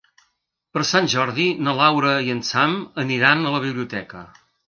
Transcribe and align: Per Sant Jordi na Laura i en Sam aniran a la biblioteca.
Per 0.77 0.81
Sant 0.91 1.09
Jordi 1.13 1.45
na 1.67 1.75
Laura 1.81 2.15
i 2.29 2.33
en 2.35 2.41
Sam 2.49 2.75
aniran 3.05 3.45
a 3.51 3.55
la 3.57 3.63
biblioteca. 3.69 4.27